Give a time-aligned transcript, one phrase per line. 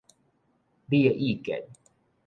[0.87, 1.63] 你的意見